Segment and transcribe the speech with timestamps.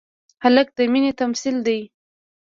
[0.43, 1.79] هلک د مینې تمثیل دی.